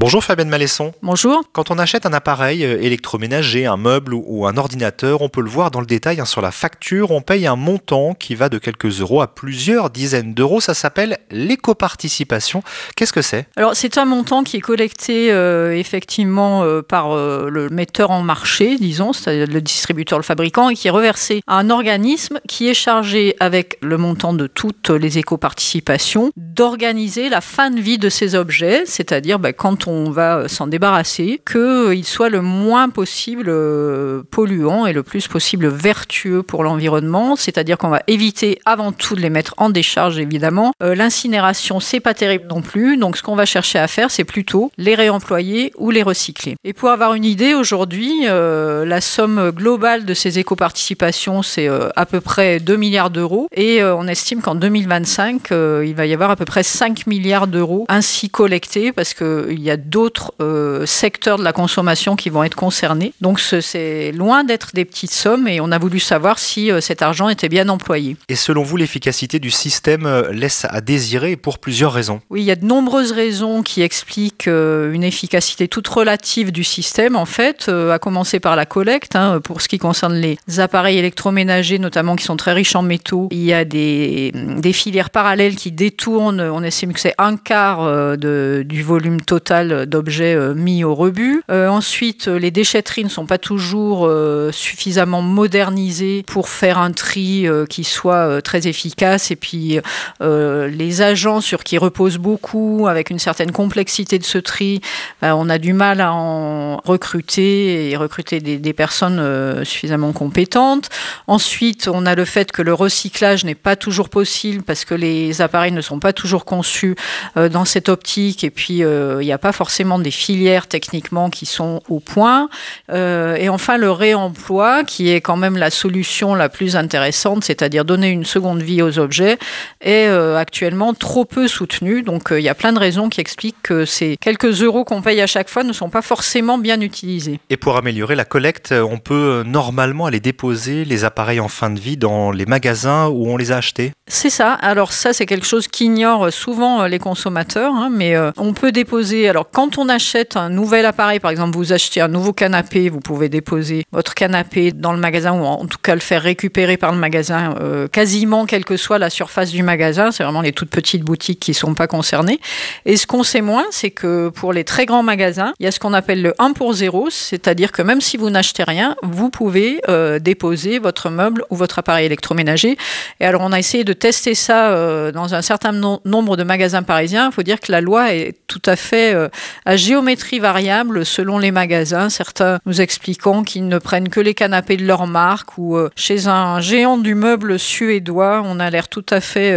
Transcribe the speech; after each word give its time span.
Bonjour 0.00 0.22
Fabienne 0.22 0.48
Malesson. 0.48 0.92
Bonjour. 1.02 1.42
Quand 1.52 1.72
on 1.72 1.78
achète 1.78 2.06
un 2.06 2.12
appareil 2.12 2.64
euh, 2.64 2.80
électroménager, 2.80 3.66
un 3.66 3.76
meuble 3.76 4.14
ou 4.14 4.46
un 4.46 4.56
ordinateur, 4.56 5.22
on 5.22 5.28
peut 5.28 5.40
le 5.40 5.50
voir 5.50 5.72
dans 5.72 5.80
le 5.80 5.86
détail 5.86 6.20
hein, 6.20 6.24
sur 6.24 6.40
la 6.40 6.52
facture, 6.52 7.10
on 7.10 7.20
paye 7.20 7.48
un 7.48 7.56
montant 7.56 8.14
qui 8.14 8.36
va 8.36 8.48
de 8.48 8.58
quelques 8.58 9.00
euros 9.00 9.22
à 9.22 9.26
plusieurs 9.26 9.90
dizaines 9.90 10.34
d'euros. 10.34 10.60
Ça 10.60 10.74
s'appelle 10.74 11.18
l'éco-participation. 11.32 12.62
Qu'est-ce 12.94 13.12
que 13.12 13.22
c'est? 13.22 13.48
Alors 13.56 13.74
c'est 13.74 13.98
un 13.98 14.04
montant 14.04 14.44
qui 14.44 14.58
est 14.58 14.60
collecté 14.60 15.32
euh, 15.32 15.76
effectivement 15.76 16.62
euh, 16.62 16.80
par 16.80 17.10
euh, 17.10 17.48
le 17.50 17.68
metteur 17.68 18.12
en 18.12 18.22
marché, 18.22 18.76
disons, 18.76 19.12
c'est-à-dire 19.12 19.52
le 19.52 19.60
distributeur, 19.60 20.20
le 20.20 20.24
fabricant, 20.24 20.68
et 20.68 20.76
qui 20.76 20.86
est 20.86 20.92
reversé 20.92 21.40
à 21.48 21.58
un 21.58 21.70
organisme 21.70 22.38
qui 22.46 22.68
est 22.68 22.74
chargé 22.74 23.34
avec 23.40 23.78
le 23.82 23.98
montant 23.98 24.32
de 24.32 24.46
toutes 24.46 24.90
les 24.90 25.18
éco-participations 25.18 26.30
d'organiser 26.36 27.30
la 27.30 27.40
fin 27.40 27.72
de 27.72 27.80
vie 27.80 27.98
de 27.98 28.08
ces 28.08 28.36
objets, 28.36 28.84
c'est-à-dire 28.86 29.40
bah, 29.40 29.52
quand 29.52 29.87
on 29.88 30.10
va 30.10 30.48
s'en 30.48 30.66
débarrasser, 30.66 31.40
qu'il 31.50 32.04
soit 32.04 32.28
le 32.28 32.42
moins 32.42 32.88
possible 32.88 33.46
euh, 33.48 34.22
polluant 34.30 34.86
et 34.86 34.92
le 34.92 35.02
plus 35.02 35.28
possible 35.28 35.68
vertueux 35.68 36.42
pour 36.42 36.62
l'environnement. 36.64 37.36
C'est-à-dire 37.36 37.78
qu'on 37.78 37.88
va 37.88 38.02
éviter 38.06 38.60
avant 38.64 38.92
tout 38.92 39.14
de 39.14 39.20
les 39.20 39.30
mettre 39.30 39.54
en 39.56 39.70
décharge, 39.70 40.18
évidemment. 40.18 40.72
Euh, 40.82 40.94
L'incinération, 40.94 41.80
c'est 41.80 42.00
pas 42.00 42.14
terrible 42.14 42.46
non 42.48 42.62
plus. 42.62 42.96
Donc, 42.96 43.16
ce 43.16 43.22
qu'on 43.22 43.36
va 43.36 43.46
chercher 43.46 43.78
à 43.78 43.88
faire, 43.88 44.10
c'est 44.10 44.24
plutôt 44.24 44.70
les 44.78 44.94
réemployer 44.94 45.72
ou 45.78 45.90
les 45.90 46.02
recycler. 46.02 46.56
Et 46.64 46.72
pour 46.72 46.90
avoir 46.90 47.14
une 47.14 47.24
idée, 47.24 47.54
aujourd'hui, 47.54 48.26
euh, 48.26 48.84
la 48.84 49.00
somme 49.00 49.50
globale 49.50 50.04
de 50.04 50.14
ces 50.14 50.38
éco-participations, 50.38 51.42
c'est 51.42 51.68
euh, 51.68 51.88
à 51.96 52.06
peu 52.06 52.20
près 52.20 52.60
2 52.60 52.76
milliards 52.76 53.10
d'euros. 53.10 53.48
Et 53.54 53.82
euh, 53.82 53.94
on 53.96 54.06
estime 54.06 54.42
qu'en 54.42 54.54
2025, 54.54 55.52
euh, 55.52 55.84
il 55.86 55.94
va 55.94 56.06
y 56.06 56.14
avoir 56.14 56.30
à 56.30 56.36
peu 56.36 56.44
près 56.44 56.62
5 56.62 57.06
milliards 57.06 57.46
d'euros 57.46 57.86
ainsi 57.88 58.30
collectés 58.30 58.92
parce 58.92 59.14
qu'il 59.14 59.60
y 59.60 59.70
a 59.70 59.76
d'autres 59.78 60.32
euh, 60.40 60.84
secteurs 60.86 61.38
de 61.38 61.44
la 61.44 61.52
consommation 61.52 62.16
qui 62.16 62.28
vont 62.30 62.44
être 62.44 62.54
concernés. 62.56 63.12
Donc, 63.20 63.40
ce- 63.40 63.60
c'est 63.60 64.12
loin 64.12 64.44
d'être 64.44 64.70
des 64.74 64.84
petites 64.84 65.10
sommes 65.12 65.48
et 65.48 65.60
on 65.60 65.70
a 65.72 65.78
voulu 65.78 65.98
savoir 66.00 66.38
si 66.38 66.70
euh, 66.70 66.80
cet 66.80 67.02
argent 67.02 67.28
était 67.28 67.48
bien 67.48 67.68
employé. 67.68 68.16
Et 68.28 68.36
selon 68.36 68.62
vous, 68.62 68.76
l'efficacité 68.76 69.38
du 69.38 69.50
système 69.50 70.06
euh, 70.06 70.30
laisse 70.32 70.66
à 70.68 70.80
désirer 70.80 71.36
pour 71.36 71.58
plusieurs 71.58 71.92
raisons. 71.92 72.20
Oui, 72.30 72.42
il 72.42 72.44
y 72.44 72.50
a 72.50 72.56
de 72.56 72.64
nombreuses 72.64 73.12
raisons 73.12 73.62
qui 73.62 73.82
expliquent 73.82 74.48
euh, 74.48 74.92
une 74.92 75.04
efficacité 75.04 75.68
toute 75.68 75.88
relative 75.88 76.52
du 76.52 76.64
système, 76.64 77.16
en 77.16 77.26
fait, 77.26 77.68
à 77.68 77.98
commencer 77.98 78.40
par 78.40 78.56
la 78.56 78.66
collecte. 78.66 79.16
hein, 79.16 79.40
pour 79.42 79.60
ce 79.62 79.68
qui 79.68 79.78
concerne 79.78 80.14
les 80.14 80.38
appareils 80.58 80.98
électroménagers, 80.98 81.78
notamment 81.78 82.16
qui 82.16 82.24
sont 82.24 82.36
très 82.36 82.52
riches 82.52 82.74
en 82.76 82.82
métaux, 82.82 83.28
il 83.30 83.44
y 83.44 83.52
a 83.52 83.64
des, 83.64 84.32
des 84.34 84.72
filières 84.72 85.10
parallèles 85.10 85.56
qui 85.56 85.72
détournent, 85.72 86.40
on 86.40 86.62
estime 86.62 86.92
que 86.92 87.00
c'est 87.00 87.14
un 87.18 87.36
quart 87.36 87.84
de- 88.16 88.62
du 88.64 88.82
volume 88.82 89.20
total 89.20 89.57
d'objets 89.64 90.34
euh, 90.34 90.54
mis 90.54 90.84
au 90.84 90.94
rebut. 90.94 91.42
Euh, 91.50 91.68
ensuite, 91.68 92.28
euh, 92.28 92.38
les 92.38 92.50
déchetteries 92.50 93.04
ne 93.04 93.08
sont 93.08 93.26
pas 93.26 93.38
toujours 93.38 94.08
suffisamment 94.52 95.22
modernisées 95.22 96.22
pour 96.26 96.48
faire 96.48 96.78
un 96.78 96.92
tri 96.92 97.46
qui 97.68 97.84
soit 97.84 98.40
très 98.42 98.66
efficace. 98.66 99.30
Et 99.30 99.36
puis, 99.36 99.80
les 100.20 101.02
agents 101.02 101.40
sur 101.40 101.64
qui 101.64 101.78
repose 101.78 102.18
beaucoup, 102.18 102.86
avec 102.88 103.10
une 103.10 103.18
certaine 103.18 103.52
complexité 103.52 104.18
de 104.18 104.24
ce 104.24 104.38
tri, 104.38 104.80
ben, 105.20 105.34
on 105.34 105.48
a 105.48 105.58
du 105.58 105.72
mal 105.72 106.00
à 106.00 106.12
en 106.12 106.78
recruter 106.78 107.90
et 107.90 107.96
recruter 107.96 108.40
des, 108.40 108.58
des 108.58 108.72
personnes 108.72 109.64
suffisamment 109.64 110.12
compétentes. 110.12 110.88
Ensuite, 111.26 111.88
on 111.92 112.06
a 112.06 112.14
le 112.14 112.24
fait 112.24 112.52
que 112.52 112.62
le 112.62 112.74
recyclage 112.74 113.44
n'est 113.44 113.54
pas 113.54 113.76
toujours 113.76 114.08
possible 114.08 114.62
parce 114.62 114.84
que 114.84 114.94
les 114.94 115.40
appareils 115.40 115.72
ne 115.72 115.82
sont 115.82 115.98
pas 115.98 116.12
toujours 116.12 116.44
conçus 116.44 116.96
dans 117.36 117.64
cette 117.64 117.88
optique 117.88 118.44
et 118.44 118.50
puis 118.50 118.78
il 118.78 119.18
n'y 119.18 119.32
a 119.32 119.38
pas 119.38 119.47
forcément 119.52 119.98
des 119.98 120.10
filières 120.10 120.66
techniquement 120.66 121.30
qui 121.30 121.46
sont 121.46 121.82
au 121.88 122.00
point. 122.00 122.48
Euh, 122.90 123.36
et 123.36 123.48
enfin, 123.48 123.76
le 123.76 123.90
réemploi 123.90 124.84
qui 124.84 125.10
est 125.10 125.20
quand 125.20 125.36
même 125.36 125.56
la 125.56 125.70
solution 125.70 126.34
la 126.34 126.48
plus 126.48 126.76
intéressante, 126.76 127.44
c'est-à-dire 127.44 127.84
donner 127.84 128.08
une 128.08 128.24
seconde 128.24 128.62
vie 128.62 128.82
aux 128.82 128.98
objets, 128.98 129.38
est 129.80 130.08
euh, 130.08 130.36
actuellement 130.36 130.94
trop 130.94 131.24
peu 131.24 131.48
soutenu. 131.48 132.02
Donc 132.02 132.32
euh, 132.32 132.40
il 132.40 132.44
y 132.44 132.48
a 132.48 132.54
plein 132.54 132.72
de 132.72 132.78
raisons 132.78 133.08
qui 133.08 133.20
expliquent 133.20 133.57
que 133.68 133.84
ces 133.84 134.16
quelques 134.18 134.62
euros 134.62 134.84
qu'on 134.84 135.02
paye 135.02 135.20
à 135.20 135.26
chaque 135.26 135.50
fois 135.50 135.62
ne 135.62 135.74
sont 135.74 135.90
pas 135.90 136.00
forcément 136.00 136.56
bien 136.56 136.80
utilisés. 136.80 137.38
Et 137.50 137.58
pour 137.58 137.76
améliorer 137.76 138.16
la 138.16 138.24
collecte, 138.24 138.72
euh, 138.72 138.80
on 138.82 138.96
peut 138.96 139.14
euh, 139.14 139.44
normalement 139.44 140.06
aller 140.06 140.20
déposer 140.20 140.86
les 140.86 141.04
appareils 141.04 141.38
en 141.38 141.48
fin 141.48 141.68
de 141.68 141.78
vie 141.78 141.98
dans 141.98 142.30
les 142.30 142.46
magasins 142.46 143.08
où 143.08 143.28
on 143.28 143.36
les 143.36 143.52
a 143.52 143.58
achetés. 143.58 143.92
C'est 144.08 144.30
ça. 144.30 144.54
Alors 144.54 144.92
ça, 144.92 145.12
c'est 145.12 145.26
quelque 145.26 145.46
chose 145.46 145.68
qu'ignorent 145.68 146.32
souvent 146.32 146.82
euh, 146.82 146.88
les 146.88 146.98
consommateurs, 146.98 147.74
hein, 147.74 147.90
mais 147.92 148.16
euh, 148.16 148.32
on 148.38 148.54
peut 148.54 148.72
déposer. 148.72 149.28
Alors 149.28 149.50
quand 149.50 149.76
on 149.76 149.88
achète 149.90 150.36
un 150.36 150.48
nouvel 150.48 150.86
appareil, 150.86 151.20
par 151.20 151.30
exemple, 151.30 151.56
vous 151.56 151.74
achetez 151.74 152.00
un 152.00 152.08
nouveau 152.08 152.32
canapé, 152.32 152.88
vous 152.88 153.00
pouvez 153.00 153.28
déposer 153.28 153.84
votre 153.92 154.14
canapé 154.14 154.72
dans 154.72 154.92
le 154.92 154.98
magasin 154.98 155.32
ou 155.32 155.44
en 155.44 155.66
tout 155.66 155.78
cas 155.82 155.94
le 155.94 156.00
faire 156.00 156.22
récupérer 156.22 156.78
par 156.78 156.92
le 156.92 156.98
magasin, 156.98 157.54
euh, 157.60 157.86
quasiment 157.86 158.46
quelle 158.46 158.64
que 158.64 158.78
soit 158.78 158.98
la 158.98 159.10
surface 159.10 159.50
du 159.50 159.62
magasin. 159.62 160.10
C'est 160.10 160.22
vraiment 160.22 160.40
les 160.40 160.52
toutes 160.52 160.70
petites 160.70 161.02
boutiques 161.02 161.40
qui 161.40 161.52
sont 161.52 161.74
pas 161.74 161.86
concernées. 161.86 162.40
Et 162.86 162.96
ce 162.96 163.06
qu'on 163.06 163.22
sait 163.22 163.42
moins, 163.42 163.57
c'est 163.70 163.90
que 163.90 164.28
pour 164.28 164.52
les 164.52 164.64
très 164.64 164.86
grands 164.86 165.02
magasins, 165.02 165.52
il 165.60 165.64
y 165.64 165.66
a 165.66 165.70
ce 165.72 165.78
qu'on 165.80 165.94
appelle 165.94 166.22
le 166.22 166.34
1 166.38 166.52
pour 166.52 166.72
0, 166.72 167.08
c'est-à-dire 167.10 167.72
que 167.72 167.82
même 167.82 168.00
si 168.00 168.16
vous 168.16 168.30
n'achetez 168.30 168.62
rien, 168.64 168.96
vous 169.02 169.30
pouvez 169.30 169.80
euh, 169.88 170.18
déposer 170.18 170.78
votre 170.78 171.10
meuble 171.10 171.44
ou 171.50 171.56
votre 171.56 171.78
appareil 171.78 172.06
électroménager. 172.06 172.76
Et 173.20 173.24
alors, 173.26 173.42
on 173.42 173.52
a 173.52 173.58
essayé 173.58 173.84
de 173.84 173.92
tester 173.92 174.34
ça 174.34 174.68
euh, 174.70 175.12
dans 175.12 175.34
un 175.34 175.42
certain 175.42 175.72
no- 175.72 176.00
nombre 176.04 176.36
de 176.36 176.42
magasins 176.44 176.82
parisiens. 176.82 177.28
Il 177.30 177.32
faut 177.34 177.42
dire 177.42 177.60
que 177.60 177.70
la 177.72 177.80
loi 177.80 178.14
est 178.14 178.34
tout 178.46 178.62
à 178.66 178.76
fait 178.76 179.14
euh, 179.14 179.28
à 179.66 179.76
géométrie 179.76 180.38
variable 180.38 181.04
selon 181.04 181.38
les 181.38 181.50
magasins. 181.50 182.08
Certains 182.10 182.58
nous 182.66 182.80
expliquant 182.80 183.42
qu'ils 183.44 183.68
ne 183.68 183.78
prennent 183.78 184.08
que 184.08 184.20
les 184.20 184.34
canapés 184.34 184.76
de 184.76 184.84
leur 184.86 185.06
marque 185.06 185.58
ou 185.58 185.78
chez 185.96 186.26
un 186.28 186.60
géant 186.60 186.98
du 186.98 187.14
meuble 187.14 187.58
suédois, 187.58 188.42
on 188.44 188.60
a 188.60 188.70
l'air 188.70 188.88
tout 188.88 189.04
à 189.10 189.20
fait 189.20 189.54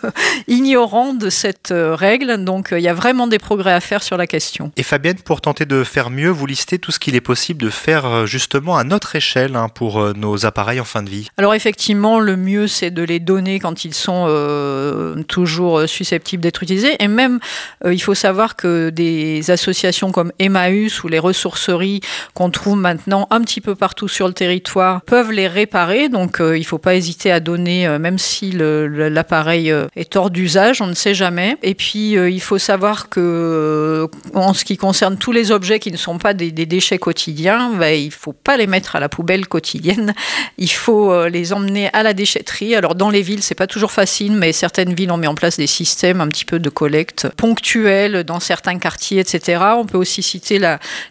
ignorant 0.48 1.14
de 1.14 1.30
cette 1.30 1.72
règle. 1.72 2.44
Donc, 2.44 2.68
il 2.72 2.80
y 2.80 2.88
a 2.88 2.94
vraiment 2.94 3.26
des 3.26 3.35
progrès 3.38 3.72
à 3.72 3.80
faire 3.80 4.02
sur 4.02 4.16
la 4.16 4.26
question. 4.26 4.72
Et 4.76 4.82
Fabienne, 4.82 5.18
pour 5.24 5.40
tenter 5.40 5.64
de 5.64 5.84
faire 5.84 6.10
mieux, 6.10 6.30
vous 6.30 6.46
listez 6.46 6.78
tout 6.78 6.92
ce 6.92 6.98
qu'il 6.98 7.14
est 7.14 7.20
possible 7.20 7.62
de 7.62 7.70
faire 7.70 8.06
euh, 8.06 8.26
justement 8.26 8.76
à 8.76 8.84
notre 8.84 9.16
échelle 9.16 9.56
hein, 9.56 9.68
pour 9.68 10.00
euh, 10.00 10.12
nos 10.14 10.46
appareils 10.46 10.80
en 10.80 10.84
fin 10.84 11.02
de 11.02 11.10
vie. 11.10 11.28
Alors 11.36 11.54
effectivement, 11.54 12.20
le 12.20 12.36
mieux, 12.36 12.66
c'est 12.66 12.90
de 12.90 13.02
les 13.02 13.20
donner 13.20 13.60
quand 13.60 13.84
ils 13.84 13.94
sont 13.94 14.26
euh, 14.28 15.22
toujours 15.24 15.88
susceptibles 15.88 16.42
d'être 16.42 16.62
utilisés. 16.62 16.96
Et 17.00 17.08
même, 17.08 17.40
euh, 17.84 17.92
il 17.94 18.00
faut 18.00 18.14
savoir 18.14 18.56
que 18.56 18.90
des 18.90 19.50
associations 19.50 20.12
comme 20.12 20.32
Emmaüs 20.38 21.02
ou 21.04 21.08
les 21.08 21.18
ressourceries 21.18 22.00
qu'on 22.34 22.50
trouve 22.50 22.76
maintenant 22.76 23.26
un 23.30 23.40
petit 23.40 23.60
peu 23.60 23.74
partout 23.74 24.08
sur 24.08 24.28
le 24.28 24.34
territoire 24.34 25.02
peuvent 25.02 25.32
les 25.32 25.48
réparer. 25.48 26.08
Donc 26.08 26.40
euh, 26.40 26.56
il 26.56 26.60
ne 26.60 26.66
faut 26.66 26.78
pas 26.78 26.94
hésiter 26.94 27.30
à 27.30 27.40
donner, 27.40 27.88
même 27.98 28.18
si 28.18 28.52
l'appareil 28.52 29.72
est 29.96 30.16
hors 30.16 30.30
d'usage, 30.30 30.80
on 30.80 30.86
ne 30.86 30.94
sait 30.94 31.14
jamais. 31.14 31.56
Et 31.62 31.74
puis, 31.74 32.12
il 32.12 32.40
faut 32.40 32.58
savoir 32.58 33.08
que 33.08 33.20
euh, 33.26 34.06
en 34.34 34.54
ce 34.54 34.64
qui 34.64 34.76
concerne 34.76 35.16
tous 35.16 35.32
les 35.32 35.50
objets 35.50 35.78
qui 35.78 35.92
ne 35.92 35.96
sont 35.96 36.18
pas 36.18 36.34
des, 36.34 36.50
déchets 36.50 36.98
quotidiens, 36.98 37.70
ben, 37.70 37.94
il 37.94 38.06
ne 38.06 38.10
faut 38.10 38.32
pas 38.32 38.56
les 38.56 38.66
mettre 38.66 38.96
à 38.96 39.00
la 39.00 39.08
poubelle 39.08 39.46
quotidienne. 39.46 40.14
Il 40.58 40.70
faut 40.70 41.12
euh, 41.12 41.28
les 41.28 41.52
emmener 41.52 41.90
à 41.92 42.02
la 42.02 42.14
déchetterie. 42.14 42.74
Alors 42.74 42.94
dans 42.94 43.10
les 43.10 43.20
villes, 43.22 43.42
c'est 43.42 43.54
pas 43.54 43.66
toujours 43.66 43.92
facile, 43.92 44.32
mais 44.32 44.52
certaines 44.52 44.94
villes 44.94 45.10
ont 45.12 45.18
mis 45.18 45.26
en 45.26 45.34
place 45.34 45.58
des 45.58 45.66
systèmes 45.66 46.20
un 46.20 46.28
petit 46.28 46.46
peu 46.46 46.58
de 46.58 46.70
collecte 46.70 47.28
ponctuelle 47.36 48.24
dans 48.24 48.40
certains 48.40 48.78
quartiers, 48.78 49.20
etc. 49.20 49.62
On 49.76 49.84
peut 49.84 49.98
aussi 49.98 50.22
citer 50.22 50.58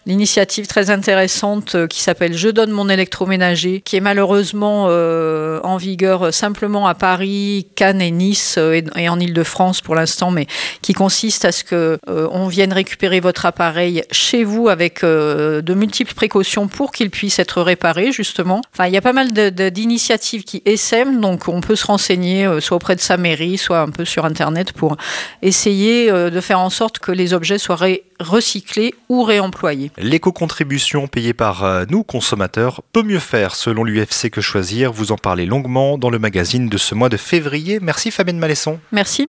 l'initiative 0.06 0.66
très 0.66 0.90
intéressante 0.90 1.76
euh, 1.76 1.88
qui 1.88 2.02
s'appelle 2.02 2.36
Je 2.36 2.50
donne 2.50 2.72
mon 2.72 2.90
électroménager, 2.90 3.82
qui 3.82 3.98
est 3.98 4.02
malheureusement 4.02 4.86
en 4.86 5.78
vigueur 5.78 6.34
simplement 6.34 6.88
à 6.88 6.96
Paris, 6.96 7.68
Cannes 7.76 8.02
et 8.02 8.12
Nice 8.12 8.58
et, 8.58 8.84
et 8.96 9.10
en 9.10 9.20
Île-de-France 9.20 9.82
pour 9.82 9.96
l'instant, 9.96 10.32
mais 10.32 10.48
qui 10.82 10.94
consiste 10.94 11.46
à 11.46 11.52
ce 11.52 11.64
que 11.64 12.00
euh, 12.08 12.28
on 12.32 12.48
vienne 12.48 12.72
récupérer 12.72 13.20
votre 13.20 13.46
appareil 13.46 14.04
chez 14.12 14.44
vous 14.44 14.70
avec 14.70 15.04
euh, 15.04 15.62
de 15.62 15.74
multiples 15.74 16.14
précautions 16.14 16.68
pour 16.68 16.92
qu'il 16.92 17.10
puisse 17.10 17.40
être 17.40 17.62
réparé 17.62 18.12
justement. 18.12 18.62
Enfin, 18.74 18.88
il 18.88 18.94
y 18.94 18.98
a 18.98 19.02
pas 19.02 19.14
mal 19.14 19.32
d'initiatives 19.32 20.44
qui 20.44 20.62
essaiment, 20.66 21.20
donc 21.20 21.48
on 21.48 21.62
peut 21.62 21.76
se 21.76 21.88
renseigner 21.88 22.46
euh, 22.46 22.60
soit 22.60 22.78
auprès 22.78 22.96
de 22.96 23.02
sa 23.02 23.18
mairie, 23.18 23.58
soit 23.58 23.80
un 23.80 23.90
peu 23.90 24.06
sur 24.06 24.26
internet 24.26 24.72
pour 24.72 24.98
essayer 25.42 26.12
de 26.12 26.42
faire 26.42 26.60
en 26.60 26.70
sorte 26.70 27.00
que 27.00 27.12
les 27.12 27.34
objets 27.34 27.58
soient 27.58 27.78
recyclés 28.20 28.94
ou 29.10 29.24
réemployés. 29.24 29.92
L'éco-contribution 29.98 31.08
payée 31.08 31.34
par 31.34 31.86
nous, 31.90 32.04
consommateurs, 32.04 32.82
peut 32.94 33.04
mieux 33.04 33.20
faire 33.20 33.56
selon 33.56 33.84
l'UFC 33.84 34.30
que 34.30 34.42
choisir. 34.42 34.92
Vous 34.92 35.12
en 35.12 35.18
parlez 35.18 35.46
longuement 35.46 35.98
dans 35.98 36.10
le 36.10 36.20
magazine 36.20 36.70
de 36.70 36.78
ce 36.78 36.96
mois 36.96 37.10
de 37.10 37.18
février. 37.18 37.80
Merci 37.82 38.12
Fabienne 38.12 38.40
Malesson. 38.40 38.80
Merci. 38.92 39.24